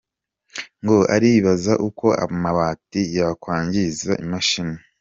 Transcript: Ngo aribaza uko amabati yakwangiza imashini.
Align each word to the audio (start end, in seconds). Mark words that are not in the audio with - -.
Ngo 0.81 0.97
aribaza 1.15 1.73
uko 1.87 2.05
amabati 2.25 3.01
yakwangiza 3.17 4.11
imashini. 4.23 4.77